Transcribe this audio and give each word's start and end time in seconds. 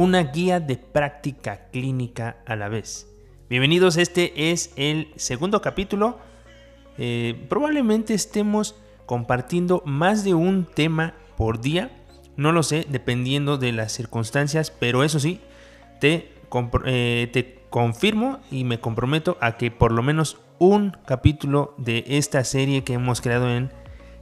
una 0.00 0.22
guía 0.22 0.60
de 0.60 0.78
práctica 0.78 1.68
clínica 1.70 2.38
a 2.46 2.56
la 2.56 2.70
vez. 2.70 3.06
Bienvenidos, 3.50 3.98
este 3.98 4.50
es 4.50 4.72
el 4.76 5.12
segundo 5.16 5.60
capítulo. 5.60 6.18
Eh, 6.96 7.44
probablemente 7.50 8.14
estemos 8.14 8.80
compartiendo 9.04 9.82
más 9.84 10.24
de 10.24 10.32
un 10.32 10.64
tema 10.64 11.12
por 11.36 11.60
día. 11.60 11.90
No 12.38 12.50
lo 12.50 12.62
sé, 12.62 12.86
dependiendo 12.88 13.58
de 13.58 13.72
las 13.72 13.92
circunstancias, 13.92 14.70
pero 14.70 15.04
eso 15.04 15.20
sí, 15.20 15.38
te, 16.00 16.32
eh, 16.86 17.28
te 17.30 17.58
confirmo 17.68 18.40
y 18.50 18.64
me 18.64 18.80
comprometo 18.80 19.36
a 19.42 19.58
que 19.58 19.70
por 19.70 19.92
lo 19.92 20.02
menos 20.02 20.38
un 20.58 20.96
capítulo 21.04 21.74
de 21.76 22.04
esta 22.06 22.42
serie 22.44 22.84
que 22.84 22.94
hemos 22.94 23.20
creado 23.20 23.50
en 23.50 23.70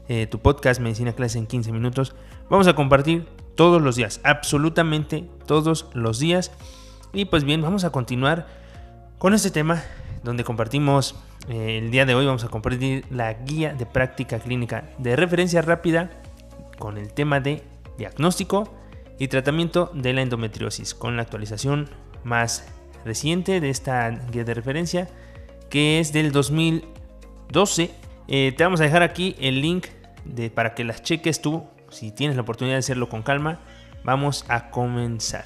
eh, 0.09 0.27
tu 0.27 0.41
podcast 0.41 0.81
Medicina 0.81 1.13
Clase 1.13 1.39
en 1.39 1.47
15 1.47 1.71
minutos 1.71 2.17
vamos 2.49 2.67
a 2.67 2.75
compartir 2.75 3.27
todos 3.59 3.83
los 3.83 3.97
días, 3.97 4.21
absolutamente 4.23 5.29
todos 5.45 5.89
los 5.93 6.21
días. 6.21 6.53
Y 7.13 7.25
pues 7.25 7.43
bien, 7.43 7.61
vamos 7.61 7.83
a 7.83 7.91
continuar 7.91 8.47
con 9.19 9.35
este 9.35 9.51
tema 9.51 9.83
donde 10.23 10.45
compartimos 10.45 11.17
eh, 11.49 11.79
el 11.79 11.91
día 11.91 12.07
de 12.07 12.15
hoy, 12.15 12.25
vamos 12.25 12.45
a 12.45 12.49
compartir 12.51 13.05
la 13.11 13.33
guía 13.35 13.75
de 13.75 13.85
práctica 13.85 14.39
clínica 14.39 14.91
de 14.99 15.17
referencia 15.17 15.61
rápida 15.61 16.09
con 16.79 16.99
el 16.99 17.13
tema 17.13 17.41
de 17.41 17.65
diagnóstico 17.99 18.73
y 19.19 19.27
tratamiento 19.27 19.91
de 19.93 20.13
la 20.13 20.23
endometriosis, 20.23 20.95
con 20.95 21.17
la 21.17 21.23
actualización 21.23 21.91
más 22.23 22.65
reciente 23.05 23.61
de 23.61 23.71
esta 23.71 24.09
guía 24.31 24.45
de 24.45 24.55
referencia, 24.55 25.09
que 25.69 25.99
es 25.99 26.13
del 26.13 26.31
2012. 26.31 27.91
Eh, 28.29 28.55
te 28.57 28.63
vamos 28.63 28.81
a 28.81 28.85
dejar 28.85 29.03
aquí 29.03 29.35
el 29.41 29.61
link 29.61 29.89
de, 30.25 30.49
para 30.49 30.77
que 30.77 30.85
las 30.85 31.03
cheques 31.03 31.43
tú 31.43 31.67
si 31.91 32.13
tienes 32.13 32.37
la 32.37 32.43
oportunidad 32.43 32.77
de 32.77 32.81
hacerlo 32.81 33.09
con 33.09 33.23
calma, 33.23 33.61
vamos 34.05 34.45
a 34.49 34.71
comenzar. 34.71 35.45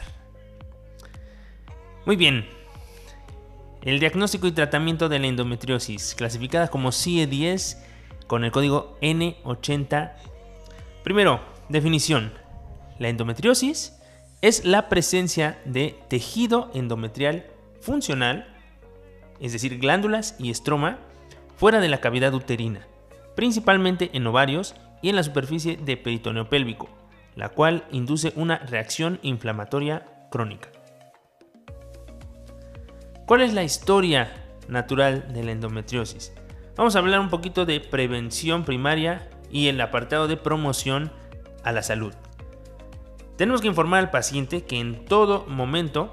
Muy 2.05 2.17
bien. 2.17 2.47
El 3.83 3.99
diagnóstico 3.99 4.47
y 4.47 4.53
tratamiento 4.53 5.09
de 5.09 5.19
la 5.19 5.27
endometriosis, 5.27 6.15
clasificada 6.15 6.69
como 6.69 6.91
CIE10 6.91 7.79
con 8.27 8.45
el 8.45 8.53
código 8.53 8.97
N80. 9.01 10.13
Primero, 11.03 11.41
definición. 11.69 12.33
La 12.99 13.09
endometriosis 13.09 13.99
es 14.41 14.65
la 14.65 14.89
presencia 14.89 15.61
de 15.65 15.99
tejido 16.09 16.71
endometrial 16.75 17.47
funcional, 17.81 18.47
es 19.41 19.53
decir, 19.53 19.79
glándulas 19.79 20.37
y 20.39 20.51
estroma, 20.51 20.99
fuera 21.57 21.81
de 21.81 21.89
la 21.89 22.01
cavidad 22.01 22.35
uterina, 22.35 22.87
principalmente 23.35 24.11
en 24.13 24.27
ovarios 24.27 24.75
y 25.03 25.11
en 25.11 25.17
la 25.17 25.23
superficie 25.23 25.77
de 25.77 25.97
peritoneo 25.97 26.49
pélvico, 26.49 26.89
la 27.37 27.51
cual 27.51 27.85
induce 27.91 28.33
una 28.37 28.59
reacción 28.59 29.19
inflamatoria 29.23 30.07
crónica. 30.31 30.71
¿Cuál 33.27 33.43
es 33.43 33.53
la 33.53 33.65
historia 33.65 34.33
natural 34.69 35.33
de 35.33 35.45
la 35.45 35.53
endometriosis? 35.53 36.33
Vamos 36.77 36.97
a 36.97 37.01
hablar 37.01 37.21
un 37.21 37.31
poquito 37.31 37.67
de 37.67 37.81
prevención 37.81 38.65
primaria 38.65 39.29
y 39.51 39.69
el 39.69 39.81
apartado 39.81 40.29
de 40.29 40.37
promoción 40.37 41.13
a 41.65 41.73
la 41.73 41.83
salud. 41.83 42.15
Tenemos 43.37 43.61
que 43.61 43.69
informar 43.69 44.01
al 44.01 44.11
paciente 44.11 44.65
que 44.65 44.79
en 44.79 45.05
todo 45.05 45.45
momento, 45.47 46.13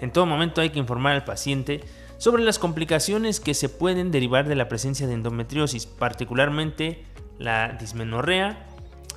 en 0.00 0.12
todo 0.12 0.26
momento 0.26 0.60
hay 0.60 0.70
que 0.70 0.78
informar 0.78 1.14
al 1.14 1.24
paciente 1.24 1.80
sobre 2.18 2.42
las 2.42 2.58
complicaciones 2.58 3.40
que 3.40 3.54
se 3.54 3.68
pueden 3.68 4.10
derivar 4.10 4.48
de 4.48 4.56
la 4.56 4.68
presencia 4.68 5.06
de 5.06 5.14
endometriosis, 5.14 5.86
particularmente 5.86 7.04
la 7.38 7.76
dismenorrea, 7.78 8.66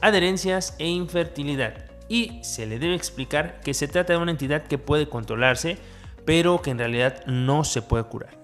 adherencias 0.01 0.75
e 0.79 0.87
infertilidad. 0.87 1.85
Y 2.09 2.39
se 2.43 2.65
le 2.65 2.79
debe 2.79 2.95
explicar 2.95 3.61
que 3.61 3.73
se 3.73 3.87
trata 3.87 4.13
de 4.13 4.19
una 4.19 4.31
entidad 4.31 4.63
que 4.63 4.77
puede 4.77 5.07
controlarse, 5.07 5.77
pero 6.25 6.61
que 6.61 6.71
en 6.71 6.77
realidad 6.77 7.25
no 7.25 7.63
se 7.63 7.81
puede 7.81 8.03
curar. 8.03 8.37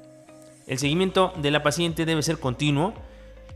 El 0.68 0.80
seguimiento 0.80 1.34
de 1.38 1.52
la 1.52 1.64
paciente 1.64 2.06
debe 2.06 2.22
ser 2.22 2.40
continuo 2.40 2.94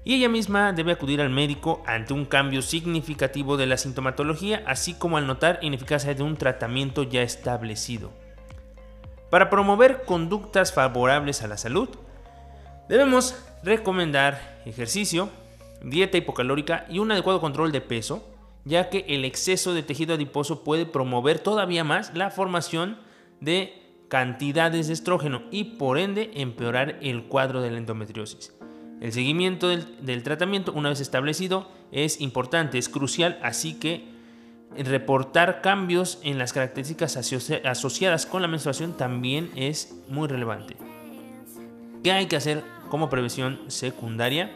y 0.04 0.16
ella 0.16 0.30
misma 0.30 0.74
debe 0.74 0.94
acudir 0.94 1.22
al 1.22 1.30
médico 1.30 1.84
ante 1.86 2.14
un 2.14 2.26
cambio 2.26 2.62
significativo 2.62 3.58
de 3.58 3.68
la 3.68 3.78
sintomatología, 3.78 4.64
así 4.66 4.94
como 4.94 5.18
al 5.18 5.28
notar 5.28 5.60
ineficacia 5.62 6.14
de 6.14 6.24
un 6.24 6.38
tratamiento 6.38 7.04
ya 7.04 7.22
establecido. 7.22 8.12
Para 9.30 9.50
promover 9.50 10.04
conductas 10.06 10.74
favorables 10.74 11.42
a 11.42 11.48
la 11.48 11.58
salud, 11.58 11.90
debemos 12.90 13.36
recomendar 13.64 14.62
ejercicio, 14.66 15.30
dieta 15.84 16.18
hipocalórica 16.18 16.86
y 16.90 17.00
un 17.00 17.12
adecuado 17.12 17.42
control 17.42 17.72
de 17.72 17.82
peso, 17.82 18.28
ya 18.66 18.90
que 18.90 19.06
el 19.08 19.26
exceso 19.26 19.74
de 19.74 19.84
tejido 19.84 20.16
adiposo 20.16 20.64
puede 20.64 20.86
promover 20.86 21.40
todavía 21.40 21.84
más 21.84 22.16
la 22.16 22.30
formación 22.30 22.98
de 23.40 23.82
cantidades 24.08 24.88
de 24.88 24.94
estrógeno 24.94 25.44
y 25.52 25.64
por 25.64 25.98
ende 25.98 26.32
empeorar 26.36 26.98
el 27.02 27.24
cuadro 27.24 27.62
de 27.62 27.72
la 27.72 27.78
endometriosis. 27.78 28.54
El 29.00 29.12
seguimiento 29.14 29.68
del, 29.68 30.24
tratamiento 30.24 30.74
una 30.74 30.90
vez 30.90 31.00
establecido 31.00 31.68
es 31.92 32.22
importante, 32.22 32.78
es 32.78 32.88
crucial, 32.88 33.40
así 33.42 33.74
que 33.74 34.06
reportar 34.78 35.62
cambios 35.62 36.20
en 36.24 36.38
las 36.38 36.54
características 36.54 37.18
asociadas 37.18 38.26
con 38.26 38.42
la 38.44 38.48
menstruación 38.48 38.96
también 38.96 39.50
es 39.56 39.96
muy 40.08 40.28
relevante. 40.28 40.78
¿Qué 42.04 42.12
hay 42.12 42.28
que 42.28 42.36
hacer 42.36 42.64
como 42.90 43.10
prevención 43.10 43.60
secundaria? 43.68 44.52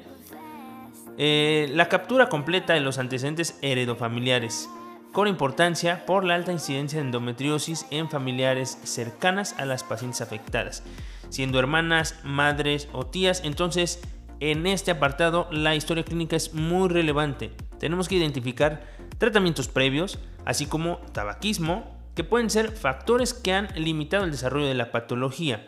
Eh, 1.18 1.70
la 1.72 1.88
captura 1.88 2.28
completa 2.28 2.74
de 2.74 2.82
los 2.82 2.98
antecedentes 2.98 3.58
heredofamiliares, 3.62 4.70
con 5.14 5.30
importancia 5.30 6.06
por 6.06 6.26
la 6.26 6.36
alta 6.36 6.52
incidencia 6.52 7.00
de 7.00 7.06
endometriosis 7.06 7.86
en 7.90 8.10
familiares 8.10 8.78
cercanas 8.84 9.56
a 9.58 9.66
las 9.66 9.86
pacientes 9.86 10.20
afectadas, 10.20 10.84
siendo 11.30 11.58
hermanas, 11.58 12.20
madres 12.26 12.90
o 12.92 13.06
tías. 13.06 13.42
Entonces, 13.46 14.02
en 14.42 14.68
este 14.68 14.92
apartado, 14.92 15.48
la 15.52 15.74
historia 15.76 16.04
clínica 16.04 16.36
es 16.36 16.54
muy 16.54 16.90
relevante. 16.90 17.52
Tenemos 17.80 18.10
que 18.10 18.16
identificar 18.16 18.86
tratamientos 19.18 19.70
previos, 19.70 20.20
así 20.44 20.66
como 20.66 20.98
tabaquismo, 21.14 21.96
que 22.14 22.26
pueden 22.26 22.50
ser 22.50 22.72
factores 22.72 23.34
que 23.34 23.54
han 23.54 23.70
limitado 23.76 24.26
el 24.26 24.32
desarrollo 24.32 24.68
de 24.68 24.74
la 24.74 24.92
patología. 24.92 25.66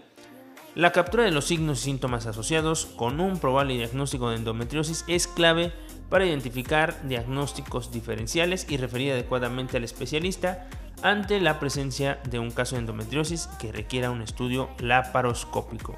La 0.77 0.91
captura 0.91 1.23
de 1.23 1.31
los 1.31 1.45
signos 1.45 1.79
y 1.79 1.83
síntomas 1.85 2.27
asociados 2.27 2.85
con 2.85 3.19
un 3.19 3.39
probable 3.39 3.73
diagnóstico 3.73 4.29
de 4.29 4.35
endometriosis 4.35 5.05
es 5.07 5.25
clave 5.25 5.71
para 6.07 6.27
identificar 6.27 7.01
diagnósticos 7.07 7.91
diferenciales 7.91 8.67
y 8.69 8.77
referir 8.77 9.13
adecuadamente 9.13 9.77
al 9.77 9.83
especialista 9.83 10.69
ante 11.01 11.41
la 11.41 11.59
presencia 11.59 12.19
de 12.29 12.37
un 12.37 12.51
caso 12.51 12.75
de 12.75 12.81
endometriosis 12.81 13.47
que 13.59 13.71
requiera 13.71 14.11
un 14.11 14.21
estudio 14.21 14.69
laparoscópico. 14.77 15.97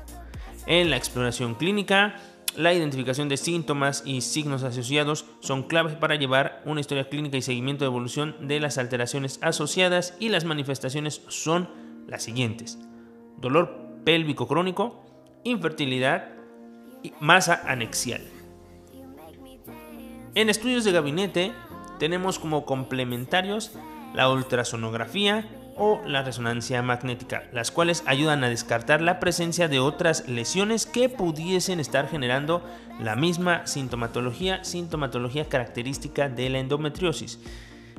En 0.66 0.90
la 0.90 0.96
exploración 0.96 1.56
clínica, 1.56 2.16
la 2.56 2.74
identificación 2.74 3.28
de 3.28 3.36
síntomas 3.36 4.04
y 4.06 4.22
signos 4.22 4.64
asociados 4.64 5.26
son 5.42 5.64
claves 5.64 5.96
para 5.96 6.16
llevar 6.16 6.62
una 6.64 6.80
historia 6.80 7.10
clínica 7.10 7.36
y 7.36 7.42
seguimiento 7.42 7.84
de 7.84 7.90
evolución 7.90 8.48
de 8.48 8.62
las 8.62 8.78
alteraciones 8.78 9.40
asociadas 9.42 10.16
y 10.22 10.30
las 10.30 10.46
manifestaciones 10.46 11.22
son 11.28 11.70
las 12.08 12.24
siguientes. 12.24 12.80
Dolor 13.42 13.89
pélvico 14.04 14.48
crónico, 14.48 15.04
infertilidad 15.44 16.30
y 17.04 17.14
masa 17.20 17.62
anexial. 17.66 18.22
En 20.36 20.50
estudios 20.50 20.84
de 20.84 20.92
gabinete 20.92 21.52
tenemos 21.98 22.40
como 22.40 22.66
complementarios 22.66 23.72
la 24.14 24.30
ultrasonografía 24.30 25.50
o 25.76 26.02
la 26.06 26.24
resonancia 26.24 26.82
magnética, 26.82 27.44
las 27.54 27.72
cuales 27.72 28.04
ayudan 28.06 28.44
a 28.44 28.50
descartar 28.50 29.02
la 29.02 29.20
presencia 29.20 29.70
de 29.70 29.80
otras 29.80 30.28
lesiones 30.28 30.86
que 30.86 31.08
pudiesen 31.08 31.80
estar 31.80 32.10
generando 32.10 32.62
la 33.00 33.16
misma 33.16 33.66
sintomatología, 33.66 34.64
sintomatología 34.64 35.48
característica 35.48 36.28
de 36.28 36.50
la 36.50 36.60
endometriosis. 36.60 37.40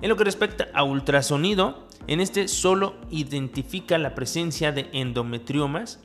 En 0.02 0.10
lo 0.10 0.16
que 0.16 0.24
respecta 0.24 0.68
a 0.74 0.82
ultrasonido, 0.82 1.88
en 2.10 2.18
este 2.18 2.48
solo 2.48 2.96
identifica 3.08 3.96
la 3.96 4.16
presencia 4.16 4.72
de 4.72 4.88
endometriomas, 4.92 6.00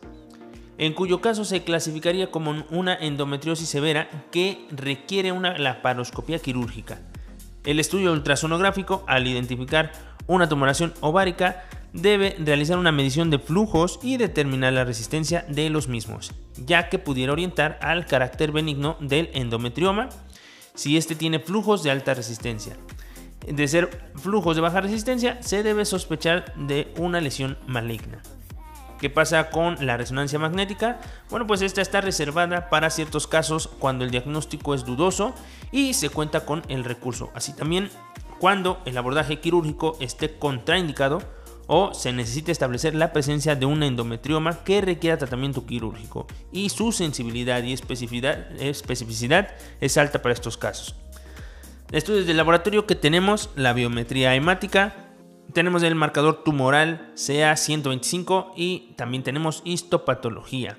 en 0.78 0.94
cuyo 0.94 1.20
caso 1.20 1.46
se 1.46 1.64
clasificaría 1.64 2.30
como 2.30 2.64
una 2.70 2.94
endometriosis 2.94 3.68
severa 3.68 4.08
que 4.32 4.68
requiere 4.70 5.32
una 5.32 5.58
laparoscopia 5.58 6.38
quirúrgica. 6.38 7.00
El 7.64 7.80
estudio 7.80 8.12
ultrasonográfico, 8.12 9.04
al 9.08 9.26
identificar 9.26 9.94
una 10.28 10.48
tumoración 10.48 10.94
ovárica, 11.02 11.64
debe 11.92 12.36
realizar 12.38 12.78
una 12.78 12.92
medición 12.92 13.32
de 13.32 13.40
flujos 13.40 14.00
y 14.04 14.18
determinar 14.18 14.74
la 14.74 14.84
resistencia 14.84 15.44
de 15.50 15.72
los 15.72 15.88
mismos, 15.88 16.34
ya 16.56 16.88
que 16.88 17.00
pudiera 17.00 17.34
orientar 17.34 17.80
al 17.82 18.06
carácter 18.06 18.52
benigno 18.52 18.96
del 19.00 19.32
endometrioma 19.34 20.10
si 20.76 20.98
éste 20.98 21.16
tiene 21.16 21.40
flujos 21.40 21.82
de 21.82 21.90
alta 21.90 22.14
resistencia 22.14 22.78
de 23.48 23.68
ser 23.68 24.12
flujos 24.16 24.56
de 24.56 24.62
baja 24.62 24.82
resistencia, 24.82 25.42
se 25.42 25.64
debe 25.64 25.86
sospechar 25.86 26.54
de 26.56 26.94
una 26.98 27.22
lesión 27.22 27.58
maligna. 27.68 28.22
¿Qué 29.00 29.10
pasa 29.10 29.50
con 29.50 29.78
la 29.86 29.98
resonancia 29.98 30.40
magnética? 30.40 31.00
Bueno, 31.30 31.46
pues 31.46 31.62
esta 31.62 31.82
está 31.82 32.02
reservada 32.02 32.70
para 32.70 32.90
ciertos 32.90 33.28
casos 33.28 33.68
cuando 33.80 34.06
el 34.06 34.12
diagnóstico 34.12 34.74
es 34.74 34.86
dudoso 34.86 35.34
y 35.72 35.94
se 35.94 36.10
cuenta 36.10 36.46
con 36.46 36.64
el 36.70 36.84
recurso. 36.84 37.30
Así 37.36 37.54
también 37.54 37.90
cuando 38.40 38.82
el 38.86 38.98
abordaje 38.98 39.40
quirúrgico 39.40 39.98
esté 40.00 40.38
contraindicado 40.38 41.22
o 41.68 41.94
se 41.94 42.14
necesite 42.14 42.52
establecer 42.52 42.96
la 42.96 43.12
presencia 43.12 43.56
de 43.56 43.66
un 43.66 43.84
endometrioma 43.84 44.64
que 44.64 44.82
requiera 44.82 45.18
tratamiento 45.18 45.66
quirúrgico 45.66 46.28
y 46.52 46.70
su 46.70 46.92
sensibilidad 46.92 47.64
y 47.64 47.74
especificidad, 47.74 48.52
especificidad 48.62 49.56
es 49.82 49.98
alta 49.98 50.22
para 50.22 50.34
estos 50.34 50.58
casos. 50.58 50.96
Estudios 51.96 52.28
de 52.28 52.34
laboratorio 52.34 52.86
que 52.86 52.96
tenemos 52.96 53.52
la 53.56 53.72
biometría 53.72 54.36
hemática, 54.36 54.94
tenemos 55.54 55.82
el 55.82 55.96
marcador 55.96 56.44
tumoral 56.44 57.14
CA125 57.16 58.52
y 58.58 58.92
también 58.98 59.24
tenemos 59.24 59.62
histopatología. 59.64 60.78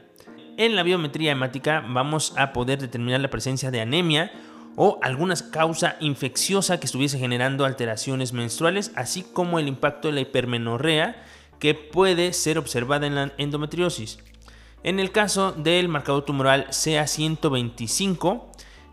En 0.59 0.77
la 0.77 0.83
biometría 0.83 1.33
hemática 1.33 1.83
vamos 1.89 2.35
a 2.37 2.53
poder 2.53 2.81
determinar 2.83 3.23
la 3.23 3.31
presencia 3.31 3.71
de 3.71 3.81
anemia 3.81 4.31
o 4.77 4.99
alguna 5.01 5.35
causa 5.51 5.97
infecciosa 6.01 6.79
que 6.79 6.85
estuviese 6.85 7.19
generando 7.19 7.65
alteraciones 7.65 8.35
menstruales, 8.35 8.93
así 8.95 9.23
como 9.23 9.59
el 9.59 9.69
impacto 9.69 10.09
de 10.09 10.15
la 10.17 10.21
hipermenorrea 10.21 11.25
que 11.59 11.73
puede 11.73 12.35
ser 12.35 12.59
observada 12.59 13.07
en 13.07 13.15
la 13.15 13.33
endometriosis. 13.39 14.19
En 14.83 15.01
el 15.01 15.13
caso 15.13 15.53
del 15.53 15.89
marcador 15.89 16.27
tumoral 16.27 16.67
CA125, 16.67 18.43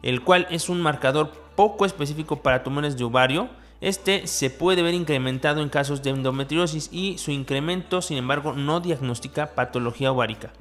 el 0.03 0.21
cual 0.21 0.47
es 0.49 0.69
un 0.69 0.81
marcador 0.81 1.42
poco 1.55 1.85
específico 1.85 2.41
para 2.41 2.63
tumores 2.63 2.97
de 2.97 3.03
ovario, 3.03 3.49
este 3.81 4.27
se 4.27 4.49
puede 4.49 4.81
ver 4.81 4.93
incrementado 4.93 5.61
en 5.61 5.69
casos 5.69 6.01
de 6.03 6.11
endometriosis 6.11 6.89
y 6.91 7.17
su 7.17 7.31
incremento, 7.31 8.01
sin 8.01 8.17
embargo, 8.17 8.53
no 8.53 8.79
diagnostica 8.79 9.55
patología 9.55 10.11
ovárica. 10.11 10.53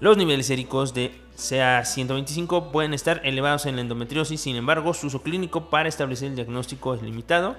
Los 0.00 0.16
niveles 0.16 0.46
séricos 0.46 0.94
de 0.94 1.12
CA125 1.36 2.70
pueden 2.70 2.94
estar 2.94 3.20
elevados 3.24 3.66
en 3.66 3.76
la 3.76 3.82
endometriosis, 3.82 4.40
sin 4.40 4.56
embargo, 4.56 4.94
su 4.94 5.08
uso 5.08 5.22
clínico 5.22 5.70
para 5.70 5.88
establecer 5.88 6.28
el 6.28 6.36
diagnóstico 6.36 6.94
es 6.94 7.02
limitado, 7.02 7.56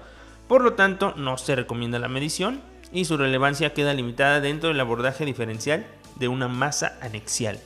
por 0.48 0.62
lo 0.62 0.74
tanto, 0.74 1.14
no 1.16 1.38
se 1.38 1.56
recomienda 1.56 2.00
la 2.00 2.08
medición 2.08 2.62
y 2.92 3.06
su 3.06 3.18
relevancia 3.18 3.74
queda 3.74 3.94
limitada 3.94 4.40
dentro 4.40 4.70
del 4.70 4.80
abordaje 4.80 5.25
diferencial 5.25 5.86
de 6.16 6.28
una 6.28 6.48
masa 6.48 6.98
anexial. 7.02 7.60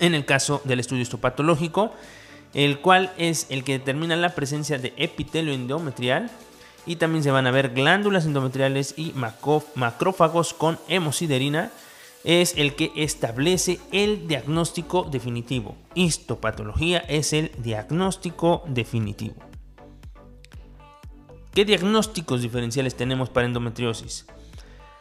En 0.00 0.14
el 0.14 0.24
caso 0.24 0.60
del 0.64 0.80
estudio 0.80 1.02
histopatológico, 1.02 1.94
el 2.54 2.80
cual 2.80 3.12
es 3.16 3.46
el 3.48 3.64
que 3.64 3.78
determina 3.78 4.16
la 4.16 4.34
presencia 4.34 4.78
de 4.78 4.92
epitelio 4.96 5.52
endometrial 5.52 6.30
y 6.86 6.96
también 6.96 7.22
se 7.22 7.30
van 7.30 7.46
a 7.46 7.50
ver 7.50 7.70
glándulas 7.70 8.26
endometriales 8.26 8.94
y 8.96 9.14
macrófagos 9.14 10.52
con 10.52 10.78
hemosiderina, 10.88 11.70
es 12.24 12.54
el 12.56 12.74
que 12.74 12.92
establece 12.96 13.80
el 13.90 14.28
diagnóstico 14.28 15.04
definitivo. 15.04 15.76
Histopatología 15.94 16.98
es 16.98 17.32
el 17.32 17.52
diagnóstico 17.58 18.62
definitivo. 18.66 19.34
¿Qué 21.52 21.64
diagnósticos 21.64 22.42
diferenciales 22.42 22.94
tenemos 22.94 23.28
para 23.28 23.46
endometriosis? 23.46 24.26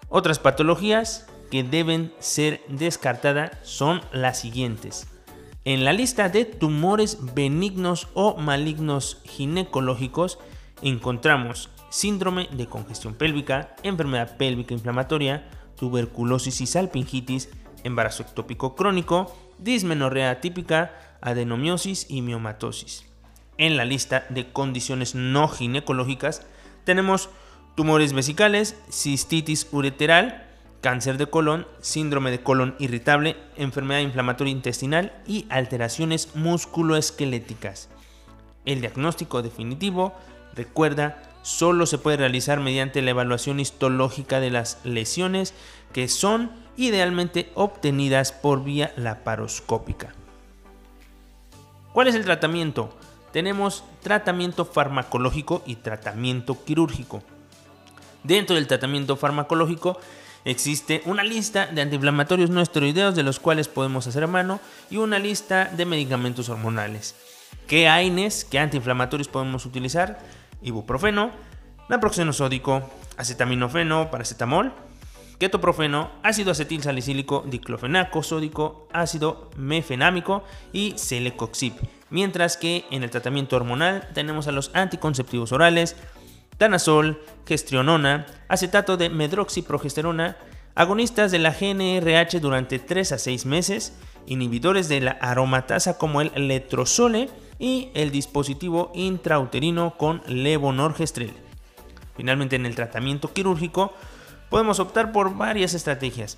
Otras 0.09 0.39
patologías 0.39 1.27
que 1.49 1.63
deben 1.63 2.13
ser 2.19 2.61
descartadas 2.67 3.51
son 3.63 4.01
las 4.11 4.39
siguientes. 4.39 5.07
En 5.63 5.85
la 5.85 5.93
lista 5.93 6.27
de 6.27 6.45
tumores 6.45 7.19
benignos 7.35 8.07
o 8.15 8.35
malignos 8.35 9.21
ginecológicos 9.25 10.39
encontramos 10.81 11.69
síndrome 11.91 12.49
de 12.51 12.65
congestión 12.65 13.13
pélvica, 13.13 13.75
enfermedad 13.83 14.37
pélvica 14.37 14.73
inflamatoria, 14.73 15.47
tuberculosis 15.77 16.61
y 16.61 16.65
salpingitis, 16.65 17.49
embarazo 17.83 18.23
ectópico 18.23 18.75
crónico, 18.75 19.35
dismenorrea 19.59 20.41
típica, 20.41 21.17
adenomiosis 21.21 22.07
y 22.09 22.23
miomatosis. 22.23 23.05
En 23.59 23.77
la 23.77 23.85
lista 23.85 24.25
de 24.29 24.51
condiciones 24.51 25.13
no 25.13 25.47
ginecológicas 25.47 26.43
tenemos 26.85 27.29
tumores 27.75 28.13
vesicales, 28.13 28.75
cistitis 28.89 29.67
ureteral, 29.71 30.50
cáncer 30.81 31.17
de 31.17 31.27
colon, 31.27 31.67
síndrome 31.79 32.31
de 32.31 32.41
colon 32.41 32.75
irritable, 32.79 33.37
enfermedad 33.55 34.01
inflamatoria 34.01 34.51
intestinal 34.51 35.13
y 35.27 35.45
alteraciones 35.49 36.35
musculoesqueléticas. 36.35 37.89
El 38.65 38.81
diagnóstico 38.81 39.41
definitivo, 39.41 40.13
recuerda, 40.55 41.21
solo 41.43 41.85
se 41.85 41.97
puede 41.97 42.17
realizar 42.17 42.59
mediante 42.59 43.01
la 43.01 43.11
evaluación 43.11 43.59
histológica 43.59 44.39
de 44.39 44.51
las 44.51 44.79
lesiones 44.83 45.53
que 45.93 46.07
son 46.07 46.51
idealmente 46.77 47.51
obtenidas 47.55 48.31
por 48.31 48.63
vía 48.63 48.91
laparoscópica. 48.95 50.13
¿Cuál 51.93 52.07
es 52.07 52.15
el 52.15 52.25
tratamiento? 52.25 52.95
Tenemos 53.31 53.83
tratamiento 54.01 54.65
farmacológico 54.65 55.61
y 55.65 55.75
tratamiento 55.75 56.63
quirúrgico. 56.63 57.21
Dentro 58.23 58.55
del 58.55 58.67
tratamiento 58.67 59.15
farmacológico 59.15 59.99
Existe 60.43 61.03
una 61.05 61.23
lista 61.23 61.67
de 61.67 61.81
antiinflamatorios 61.81 62.49
no 62.49 62.61
esteroideos 62.61 63.15
de 63.15 63.23
los 63.23 63.39
cuales 63.39 63.67
podemos 63.67 64.07
hacer 64.07 64.23
a 64.23 64.27
mano 64.27 64.59
y 64.89 64.97
una 64.97 65.19
lista 65.19 65.65
de 65.65 65.85
medicamentos 65.85 66.49
hormonales. 66.49 67.15
¿Qué 67.67 67.87
AINES, 67.87 68.45
qué 68.45 68.57
antiinflamatorios 68.57 69.27
podemos 69.27 69.65
utilizar? 69.65 70.19
Ibuprofeno, 70.63 71.31
naproxeno 71.89 72.33
sódico, 72.33 72.89
acetaminofeno, 73.17 74.09
paracetamol, 74.09 74.73
ketoprofeno, 75.37 76.11
ácido 76.23 76.51
acetil 76.51 76.81
salicílico, 76.81 77.43
diclofenaco 77.47 78.23
sódico, 78.23 78.87
ácido 78.93 79.51
mefenámico 79.57 80.43
y 80.73 80.95
celecoxib. 80.97 81.73
Mientras 82.09 82.57
que 82.57 82.85
en 82.91 83.03
el 83.03 83.09
tratamiento 83.09 83.55
hormonal 83.55 84.09
tenemos 84.13 84.47
a 84.47 84.51
los 84.51 84.71
anticonceptivos 84.73 85.51
orales, 85.51 85.95
danazol, 86.61 87.19
gestrionona, 87.45 88.27
acetato 88.47 88.95
de 88.95 89.09
medroxiprogesterona, 89.09 90.37
agonistas 90.75 91.31
de 91.31 91.39
la 91.39 91.51
GNRH 91.51 92.39
durante 92.39 92.77
3 92.77 93.13
a 93.13 93.17
6 93.17 93.45
meses, 93.47 93.97
inhibidores 94.27 94.87
de 94.87 95.01
la 95.01 95.11
aromatasa 95.11 95.97
como 95.97 96.21
el 96.21 96.31
letrozole 96.47 97.29
y 97.57 97.89
el 97.95 98.11
dispositivo 98.11 98.91
intrauterino 98.93 99.97
con 99.97 100.21
levonorgestrel. 100.27 101.33
Finalmente, 102.15 102.57
en 102.57 102.67
el 102.67 102.75
tratamiento 102.75 103.33
quirúrgico 103.33 103.93
podemos 104.51 104.79
optar 104.79 105.11
por 105.11 105.35
varias 105.35 105.73
estrategias. 105.73 106.37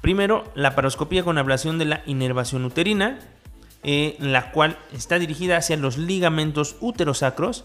Primero, 0.00 0.44
la 0.56 0.74
paroscopía 0.74 1.22
con 1.22 1.38
ablación 1.38 1.78
de 1.78 1.84
la 1.84 2.02
inervación 2.06 2.64
uterina, 2.64 3.20
eh, 3.84 4.16
la 4.18 4.50
cual 4.50 4.78
está 4.92 5.20
dirigida 5.20 5.56
hacia 5.58 5.76
los 5.76 5.96
ligamentos 5.96 6.74
uterosacros 6.80 7.64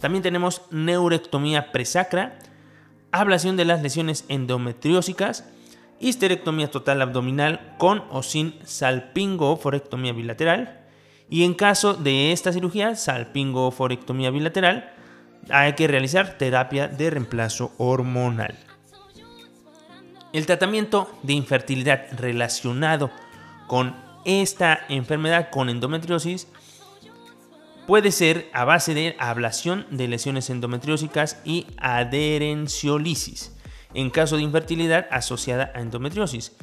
también 0.00 0.22
tenemos 0.22 0.62
neurectomía 0.70 1.72
presacra, 1.72 2.38
ablación 3.12 3.56
de 3.56 3.64
las 3.64 3.82
lesiones 3.82 4.24
endometriósicas, 4.28 5.44
histerectomía 6.00 6.70
total 6.70 7.02
abdominal 7.02 7.74
con 7.78 8.04
o 8.10 8.22
sin 8.22 8.58
salpingo-forectomía 8.64 10.12
bilateral. 10.12 10.80
Y 11.30 11.44
en 11.44 11.54
caso 11.54 11.94
de 11.94 12.32
esta 12.32 12.52
cirugía, 12.52 12.94
salpingo-forectomía 12.94 14.30
bilateral, 14.30 14.92
hay 15.50 15.74
que 15.74 15.88
realizar 15.88 16.38
terapia 16.38 16.88
de 16.88 17.10
reemplazo 17.10 17.72
hormonal. 17.78 18.54
El 20.32 20.46
tratamiento 20.46 21.10
de 21.22 21.34
infertilidad 21.34 22.06
relacionado 22.18 23.10
con 23.66 23.94
esta 24.24 24.80
enfermedad 24.88 25.50
con 25.50 25.68
endometriosis 25.68 26.48
Puede 27.86 28.12
ser 28.12 28.48
a 28.54 28.64
base 28.64 28.94
de 28.94 29.14
ablación 29.18 29.86
de 29.90 30.08
lesiones 30.08 30.48
endometriósicas 30.48 31.38
y 31.44 31.66
adherenciolisis, 31.76 33.54
en 33.92 34.08
caso 34.08 34.36
de 34.36 34.42
infertilidad 34.42 35.06
asociada 35.10 35.70
a 35.74 35.82
endometriosis. 35.82 36.56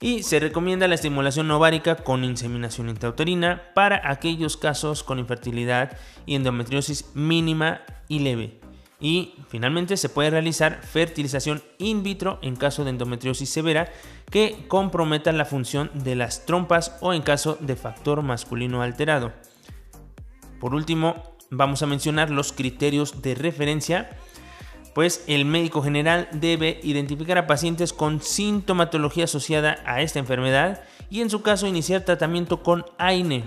Y 0.00 0.22
se 0.22 0.38
recomienda 0.38 0.86
la 0.86 0.96
estimulación 0.96 1.50
ovárica 1.50 1.96
con 1.96 2.24
inseminación 2.24 2.90
intrauterina 2.90 3.62
para 3.74 4.02
aquellos 4.10 4.58
casos 4.58 5.02
con 5.02 5.18
infertilidad 5.18 5.96
y 6.26 6.34
endometriosis 6.34 7.06
mínima 7.14 7.80
y 8.06 8.18
leve. 8.18 8.60
Y 9.00 9.32
finalmente 9.48 9.96
se 9.96 10.10
puede 10.10 10.28
realizar 10.28 10.82
fertilización 10.82 11.62
in 11.78 12.02
vitro 12.02 12.38
en 12.42 12.54
caso 12.54 12.84
de 12.84 12.90
endometriosis 12.90 13.48
severa 13.48 13.90
que 14.30 14.66
comprometa 14.68 15.32
la 15.32 15.46
función 15.46 15.90
de 15.94 16.16
las 16.16 16.44
trompas 16.44 16.98
o 17.00 17.14
en 17.14 17.22
caso 17.22 17.56
de 17.60 17.76
factor 17.76 18.20
masculino 18.20 18.82
alterado. 18.82 19.32
Por 20.60 20.74
último, 20.74 21.22
vamos 21.50 21.82
a 21.82 21.86
mencionar 21.86 22.30
los 22.30 22.52
criterios 22.52 23.22
de 23.22 23.34
referencia. 23.34 24.10
Pues 24.94 25.24
el 25.26 25.44
médico 25.44 25.82
general 25.82 26.28
debe 26.32 26.80
identificar 26.82 27.36
a 27.36 27.46
pacientes 27.46 27.92
con 27.92 28.22
sintomatología 28.22 29.24
asociada 29.24 29.78
a 29.84 30.00
esta 30.00 30.18
enfermedad 30.18 30.82
y 31.10 31.20
en 31.20 31.30
su 31.30 31.42
caso 31.42 31.66
iniciar 31.66 32.02
tratamiento 32.02 32.62
con 32.62 32.84
AINE. 32.98 33.44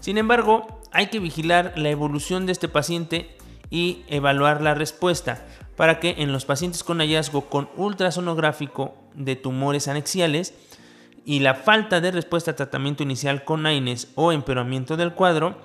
Sin 0.00 0.18
embargo, 0.18 0.82
hay 0.92 1.06
que 1.06 1.20
vigilar 1.20 1.72
la 1.76 1.90
evolución 1.90 2.46
de 2.46 2.52
este 2.52 2.68
paciente 2.68 3.36
y 3.70 4.04
evaluar 4.08 4.60
la 4.60 4.74
respuesta 4.74 5.46
para 5.76 6.00
que 6.00 6.16
en 6.18 6.32
los 6.32 6.44
pacientes 6.44 6.82
con 6.82 6.98
hallazgo 6.98 7.48
con 7.48 7.68
ultrasonográfico 7.76 8.96
de 9.14 9.36
tumores 9.36 9.88
anexiales 9.88 10.54
y 11.24 11.40
la 11.40 11.54
falta 11.54 12.00
de 12.00 12.10
respuesta 12.10 12.52
a 12.52 12.56
tratamiento 12.56 13.02
inicial 13.02 13.44
con 13.44 13.66
AINES 13.66 14.08
o 14.14 14.32
empeoramiento 14.32 14.96
del 14.96 15.12
cuadro, 15.12 15.56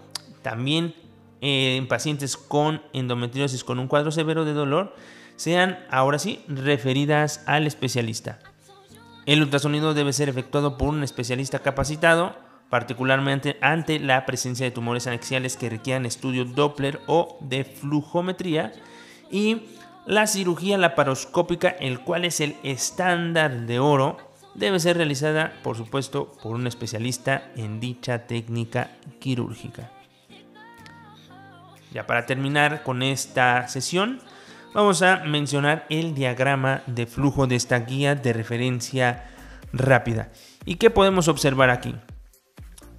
también 0.44 0.94
eh, 1.42 1.76
en 1.78 1.88
pacientes 1.88 2.38
con 2.38 2.82
endometriosis 2.94 3.64
con 3.64 3.80
un 3.80 3.88
cuadro 3.88 4.12
severo 4.12 4.46
de 4.46 4.54
dolor 4.54 4.96
sean 5.36 5.80
ahora 5.90 6.20
sí 6.20 6.44
referidas 6.48 7.44
al 7.48 7.68
especialista. 7.68 8.40
El 9.26 9.42
ultrasonido 9.42 9.94
debe 9.94 10.14
ser 10.14 10.30
efectuado 10.30 10.78
por 10.78 10.90
un 10.90 11.04
especialista 11.04 11.60
capacitado, 11.60 12.36
particularmente 12.70 13.58
ante 13.62 14.00
la 14.00 14.26
presencia 14.26 14.66
de 14.66 14.72
tumores 14.72 15.08
anexiales 15.08 15.58
que 15.58 15.70
requieran 15.70 16.06
estudio 16.06 16.46
Doppler 16.46 17.02
o 17.08 17.38
de 17.42 17.64
flujometría 17.64 18.74
y 19.32 19.64
la 20.06 20.28
cirugía 20.28 20.78
laparoscópica, 20.78 21.70
el 21.70 22.02
cual 22.02 22.26
es 22.26 22.42
el 22.42 22.58
estándar 22.64 23.66
de 23.66 23.80
oro, 23.80 24.18
debe 24.56 24.80
ser 24.80 24.98
realizada, 24.98 25.54
por 25.64 25.78
supuesto, 25.78 26.32
por 26.44 26.56
un 26.56 26.68
especialista 26.68 27.52
en 27.56 27.80
dicha 27.80 28.28
técnica 28.28 28.92
quirúrgica. 29.20 29.92
Ya 31.94 32.08
para 32.08 32.26
terminar 32.26 32.82
con 32.82 33.04
esta 33.04 33.68
sesión, 33.68 34.20
vamos 34.74 35.04
a 35.04 35.18
mencionar 35.26 35.86
el 35.92 36.16
diagrama 36.16 36.82
de 36.88 37.06
flujo 37.06 37.46
de 37.46 37.56
esta 37.56 37.78
guía 37.82 38.16
de 38.16 38.34
referencia 38.34 39.26
rápida. 39.72 40.32
¿Y 40.66 40.78
qué 40.78 40.90
podemos 40.90 41.28
observar 41.28 41.70
aquí? 41.70 41.96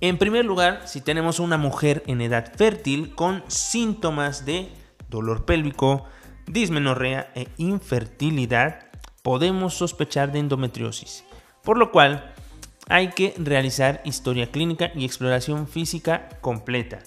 En 0.01 0.17
primer 0.17 0.45
lugar, 0.45 0.83
si 0.85 1.01
tenemos 1.01 1.41
una 1.41 1.59
mujer 1.59 2.05
en 2.07 2.21
edad 2.21 2.53
fértil 2.55 3.17
con 3.17 3.43
síntomas 3.49 4.45
de 4.45 4.71
dolor 5.11 5.45
pélvico, 5.45 6.05
dismenorrea 6.47 7.33
e 7.35 7.49
infertilidad, 7.57 8.91
podemos 9.25 9.75
sospechar 9.75 10.31
de 10.31 10.39
endometriosis, 10.39 11.25
por 11.65 11.79
lo 11.79 11.91
cual 11.91 12.33
hay 12.89 13.09
que 13.09 13.35
realizar 13.39 14.03
historia 14.05 14.53
clínica 14.53 14.93
y 14.95 15.05
exploración 15.05 15.67
física 15.67 16.29
completa. 16.41 17.01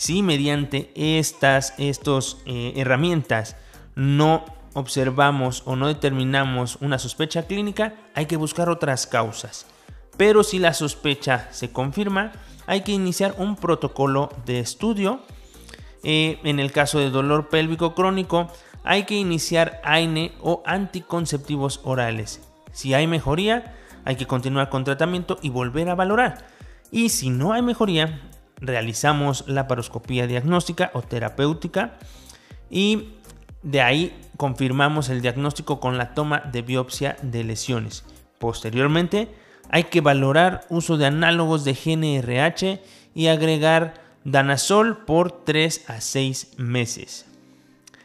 Si 0.00 0.22
mediante 0.22 0.90
estas 0.94 1.74
eh, 1.76 2.72
herramientas 2.74 3.56
no 3.96 4.46
observamos 4.72 5.62
o 5.66 5.76
no 5.76 5.88
determinamos 5.88 6.78
una 6.80 6.98
sospecha 6.98 7.46
clínica, 7.46 7.92
hay 8.14 8.24
que 8.24 8.38
buscar 8.38 8.70
otras 8.70 9.06
causas. 9.06 9.66
Pero 10.16 10.42
si 10.42 10.58
la 10.58 10.72
sospecha 10.72 11.48
se 11.50 11.70
confirma, 11.70 12.32
hay 12.66 12.80
que 12.80 12.92
iniciar 12.92 13.34
un 13.36 13.56
protocolo 13.56 14.30
de 14.46 14.60
estudio. 14.60 15.20
Eh, 16.02 16.38
en 16.44 16.60
el 16.60 16.72
caso 16.72 16.98
de 16.98 17.10
dolor 17.10 17.50
pélvico 17.50 17.94
crónico, 17.94 18.50
hay 18.84 19.02
que 19.02 19.16
iniciar 19.16 19.82
AINE 19.84 20.32
o 20.40 20.62
anticonceptivos 20.64 21.82
orales. 21.84 22.40
Si 22.72 22.94
hay 22.94 23.06
mejoría, 23.06 23.76
hay 24.06 24.16
que 24.16 24.26
continuar 24.26 24.70
con 24.70 24.84
tratamiento 24.84 25.38
y 25.42 25.50
volver 25.50 25.90
a 25.90 25.94
valorar. 25.94 26.46
Y 26.90 27.10
si 27.10 27.28
no 27.28 27.52
hay 27.52 27.60
mejoría, 27.60 28.29
realizamos 28.60 29.44
la 29.46 29.68
paroscopía 29.68 30.26
diagnóstica 30.26 30.90
o 30.94 31.02
terapéutica 31.02 31.94
y 32.70 33.14
de 33.62 33.82
ahí 33.82 34.20
confirmamos 34.36 35.08
el 35.08 35.20
diagnóstico 35.20 35.80
con 35.80 35.98
la 35.98 36.14
toma 36.14 36.40
de 36.40 36.62
biopsia 36.62 37.16
de 37.22 37.44
lesiones. 37.44 38.04
Posteriormente, 38.38 39.28
hay 39.70 39.84
que 39.84 40.00
valorar 40.00 40.62
uso 40.68 40.96
de 40.96 41.06
análogos 41.06 41.64
de 41.64 41.74
GNRH 41.74 42.80
y 43.14 43.26
agregar 43.26 43.94
danazol 44.24 45.04
por 45.04 45.44
3 45.44 45.90
a 45.90 46.00
6 46.00 46.54
meses. 46.56 47.26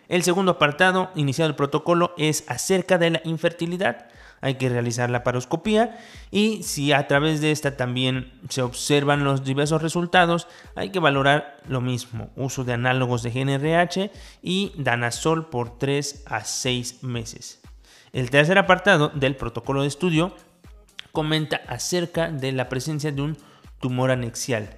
El 0.08 0.24
segundo 0.24 0.54
apartado 0.54 1.10
iniciado 1.16 1.50
el 1.50 1.56
protocolo 1.56 2.14
es 2.18 2.44
acerca 2.48 2.98
de 2.98 3.12
la 3.12 3.22
infertilidad. 3.24 4.08
Hay 4.42 4.56
que 4.56 4.70
realizar 4.70 5.10
la 5.10 5.24
paroscopía 5.24 5.98
y 6.32 6.64
si 6.64 6.92
a 6.92 7.08
través 7.08 7.42
de 7.42 7.52
esta 7.52 7.78
también 7.78 8.32
se 8.50 8.62
observan 8.62 9.24
los 9.24 9.44
diversos 9.44 9.82
resultados, 9.82 10.48
hay 10.76 10.90
que 10.90 11.00
valorar 11.00 11.58
lo 11.68 11.82
mismo, 11.82 12.30
uso 12.36 12.64
de 12.64 12.74
análogos 12.74 13.24
de 13.24 13.32
GNRH 13.32 14.12
y 14.42 14.74
danazol 14.78 15.50
por 15.50 15.78
3 15.78 16.24
a 16.28 16.44
6 16.44 17.04
meses. 17.04 17.62
El 18.14 18.30
tercer 18.30 18.58
apartado 18.58 19.10
del 19.10 19.36
protocolo 19.36 19.82
de 19.82 19.88
estudio 19.88 20.36
comenta 21.12 21.62
acerca 21.68 22.30
de 22.30 22.52
la 22.52 22.70
presencia 22.70 23.12
de 23.12 23.22
un 23.22 23.38
tumor 23.80 24.12
anexial. 24.12 24.70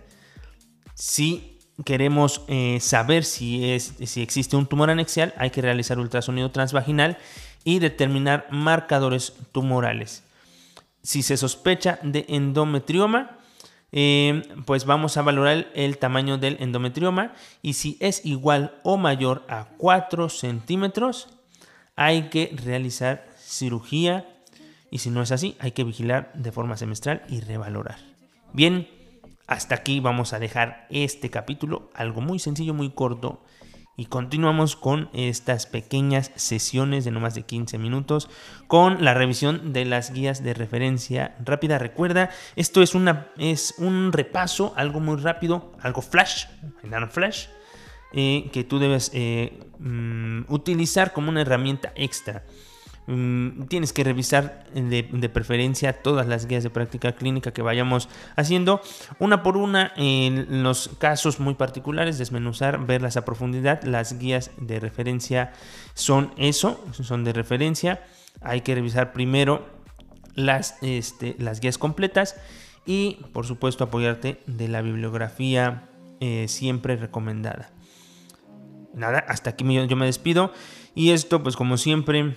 Si 0.95 1.59
queremos 1.85 2.41
eh, 2.47 2.79
saber 2.81 3.23
si, 3.23 3.63
existe 3.71 4.55
un 4.55 4.65
tumor 4.65 4.89
anexial, 4.89 5.33
hay 5.37 5.51
que 5.51 5.61
realizar 5.61 5.99
ultrasonido 5.99 6.51
transvaginal 6.51 7.17
y 7.67 7.79
determinar 7.79 8.47
marcadores 8.49 9.33
tumorales. 9.51 10.23
Si 11.03 11.21
se 11.21 11.35
sospecha 11.35 11.99
de 12.01 12.23
endometrioma, 12.29 13.39
eh, 13.91 14.41
pues 14.65 14.85
vamos 14.85 15.17
a 15.17 15.21
valorar 15.21 15.67
el 15.75 15.97
tamaño 15.97 16.37
del 16.37 16.55
endometrioma 16.61 17.33
y 17.61 17.73
si 17.73 17.97
es 17.99 18.25
igual 18.25 18.79
o 18.83 18.95
mayor 18.95 19.43
a 19.49 19.67
4 19.79 20.29
centímetros, 20.29 21.27
hay 21.97 22.29
que 22.29 22.55
realizar 22.55 23.27
cirugía 23.37 24.25
y 24.89 24.99
si 24.99 25.09
no 25.09 25.21
es 25.21 25.33
así, 25.33 25.57
hay 25.59 25.71
que 25.71 25.83
vigilar 25.83 26.31
de 26.35 26.53
forma 26.53 26.77
semestral 26.77 27.23
y 27.27 27.41
revalorar. 27.41 27.99
Bien, 28.53 28.87
hasta 29.45 29.75
aquí 29.75 29.99
vamos 29.99 30.31
a 30.31 30.39
dejar 30.39 30.87
este 30.89 31.29
capítulo, 31.29 31.91
algo 31.93 32.21
muy 32.21 32.39
sencillo, 32.39 32.73
muy 32.73 32.91
corto. 32.91 33.43
Y 33.99 34.05
continuamos 34.05 34.75
con 34.75 35.09
estas 35.11 35.65
pequeñas 35.65 36.31
sesiones 36.35 37.03
de 37.03 37.09
no 37.09 37.19
más 37.19 37.33
de 37.33 37.41
15 37.41 37.79
minutos 37.79 38.29
con 38.67 39.03
la 39.03 39.15
revisión 39.15 39.73
de 39.73 39.85
las 39.85 40.13
guías 40.13 40.43
de 40.43 40.53
referencia 40.53 41.35
rápida. 41.43 41.79
Recuerda, 41.79 42.29
esto 42.55 42.83
es, 42.83 42.93
una, 42.93 43.31
es 43.39 43.73
un 43.79 44.13
repaso, 44.13 44.71
algo 44.77 44.99
muy 44.99 45.17
rápido, 45.17 45.73
algo 45.81 46.03
flash, 46.03 46.45
flash, 47.09 47.47
eh, 48.13 48.51
que 48.53 48.63
tú 48.63 48.77
debes 48.77 49.09
eh, 49.15 49.65
mm, 49.79 50.41
utilizar 50.49 51.11
como 51.11 51.29
una 51.29 51.41
herramienta 51.41 51.91
extra. 51.95 52.43
Mm, 53.07 53.63
tienes 53.67 53.93
que 53.93 54.03
revisar 54.03 54.65
de, 54.73 55.29
preferencia 55.29 55.93
todas 56.01 56.27
las 56.27 56.45
guías 56.45 56.63
de 56.63 56.69
práctica 56.69 57.13
clínica 57.13 57.53
que 57.53 57.61
vayamos 57.61 58.09
haciendo, 58.35 58.81
una 59.17 59.43
por 59.43 59.55
una, 59.55 59.93
en 59.95 60.61
los 60.61 60.89
casos 60.99 61.39
muy 61.39 61.55
particulares, 61.55 62.17
desmenuzar, 62.17 62.85
verlas 62.85 63.15
a 63.15 63.23
profundidad. 63.23 63.81
Las 63.83 64.19
guías 64.19 64.51
de 64.57 64.81
referencia 64.81 65.53
son 65.93 66.33
eso, 66.35 66.83
son 66.91 67.23
de 67.23 67.31
referencia. 67.31 68.03
Hay 68.41 68.61
que 68.61 68.75
revisar 68.75 69.13
primero 69.13 69.65
las, 70.35 70.75
este, 70.81 71.37
las 71.39 71.61
guías 71.61 71.77
completas 71.77 72.35
y, 72.85 73.19
por 73.31 73.45
supuesto, 73.45 73.85
apoyarte 73.85 74.41
de 74.47 74.67
la 74.67 74.81
bibliografía 74.81 75.89
eh, 76.19 76.47
siempre 76.49 76.97
recomendada. 76.97 77.71
Nada, 78.93 79.19
hasta 79.19 79.51
aquí 79.51 79.63
yo 79.87 79.95
me 79.95 80.05
despido. 80.05 80.51
Y 80.93 81.11
esto, 81.11 81.43
pues 81.43 81.55
como 81.55 81.77
siempre, 81.77 82.35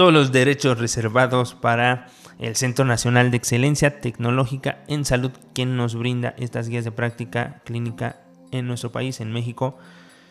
todos 0.00 0.14
los 0.14 0.32
derechos 0.32 0.78
reservados 0.78 1.52
para 1.52 2.06
el 2.38 2.56
Centro 2.56 2.86
Nacional 2.86 3.30
de 3.30 3.36
Excelencia 3.36 4.00
Tecnológica 4.00 4.82
en 4.88 5.04
Salud, 5.04 5.30
quien 5.52 5.76
nos 5.76 5.94
brinda 5.94 6.34
estas 6.38 6.70
guías 6.70 6.86
de 6.86 6.90
práctica 6.90 7.60
clínica 7.66 8.22
en 8.50 8.66
nuestro 8.66 8.90
país, 8.92 9.20
en 9.20 9.30
México. 9.30 9.76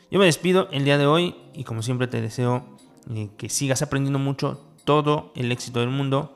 Yo 0.10 0.18
me 0.18 0.26
despido 0.26 0.70
el 0.72 0.86
día 0.86 0.98
de 0.98 1.06
hoy 1.06 1.36
y 1.54 1.66
como 1.66 1.84
siempre 1.84 2.08
te 2.08 2.20
deseo 2.20 2.66
eh, 3.14 3.30
que 3.38 3.48
sigas 3.48 3.84
aprendiendo 3.84 4.18
mucho, 4.18 4.60
todo 4.86 5.32
el 5.36 5.52
éxito 5.52 5.82
del 5.82 5.90
mundo 5.90 6.36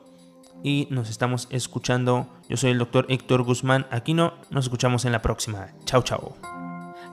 y 0.62 0.86
nos 0.90 1.10
estamos 1.10 1.48
escuchando. 1.50 2.28
Yo 2.48 2.56
soy 2.56 2.70
el 2.70 2.78
doctor 2.78 3.04
Héctor 3.08 3.42
Guzmán 3.42 3.88
Aquino, 3.90 4.34
nos 4.50 4.66
escuchamos 4.66 5.06
en 5.06 5.10
la 5.10 5.22
próxima. 5.22 5.72
Chao, 5.86 6.02
chao. 6.02 6.53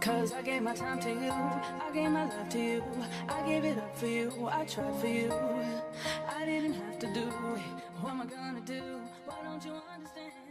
Cause 0.01 0.33
I 0.33 0.41
gave 0.41 0.63
my 0.63 0.73
time 0.73 0.99
to 1.01 1.09
you, 1.09 1.31
I 1.31 1.91
gave 1.93 2.09
my 2.09 2.25
love 2.25 2.49
to 2.49 2.59
you, 2.59 2.83
I 3.29 3.47
gave 3.47 3.63
it 3.63 3.77
up 3.77 3.95
for 3.95 4.07
you, 4.07 4.31
I 4.51 4.65
tried 4.65 4.99
for 4.99 5.05
you. 5.05 5.31
I 6.27 6.43
didn't 6.43 6.73
have 6.73 6.97
to 6.97 7.13
do 7.13 7.21
it, 7.21 7.61
what 8.01 8.13
am 8.13 8.21
I 8.21 8.25
gonna 8.25 8.61
do? 8.61 8.81
Why 9.27 9.35
don't 9.43 9.63
you 9.63 9.73
understand? 9.93 10.50